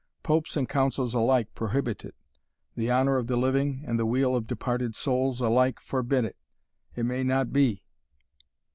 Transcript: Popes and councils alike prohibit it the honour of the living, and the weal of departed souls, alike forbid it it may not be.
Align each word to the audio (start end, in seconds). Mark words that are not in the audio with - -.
Popes 0.23 0.57
and 0.57 0.67
councils 0.67 1.13
alike 1.13 1.53
prohibit 1.53 2.03
it 2.03 2.15
the 2.75 2.89
honour 2.89 3.17
of 3.17 3.27
the 3.27 3.35
living, 3.37 3.83
and 3.85 3.99
the 3.99 4.05
weal 4.07 4.35
of 4.35 4.47
departed 4.47 4.95
souls, 4.95 5.39
alike 5.41 5.79
forbid 5.79 6.25
it 6.25 6.37
it 6.95 7.03
may 7.03 7.23
not 7.23 7.53
be. 7.53 7.83